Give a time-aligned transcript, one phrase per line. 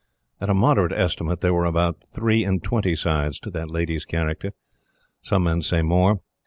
[0.39, 4.53] At a moderate estimate there were about three and twenty sides to that lady's character.
[5.21, 6.21] Some men say more.